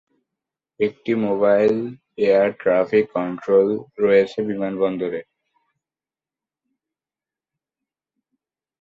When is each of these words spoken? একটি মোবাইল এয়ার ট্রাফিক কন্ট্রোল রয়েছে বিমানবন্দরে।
একটি 0.79 1.11
মোবাইল 1.25 1.75
এয়ার 2.21 2.49
ট্রাফিক 2.61 3.05
কন্ট্রোল 3.15 3.67
রয়েছে 3.99 4.39
বিমানবন্দরে। 4.49 5.21